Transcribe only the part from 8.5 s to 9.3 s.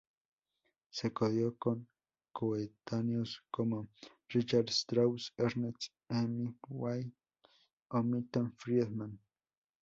Friedman.